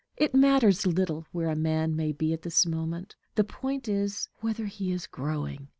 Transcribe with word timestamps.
It 0.17 0.33
matters 0.33 0.87
little 0.87 1.27
where 1.31 1.47
a 1.51 1.55
man 1.55 1.95
may 1.95 2.11
be 2.11 2.33
at 2.33 2.41
this 2.41 2.65
moment; 2.65 3.15
the 3.35 3.43
point 3.43 3.87
is 3.87 4.27
whether 4.39 4.65
he 4.65 4.91
is 4.91 5.05
growing. 5.05 5.69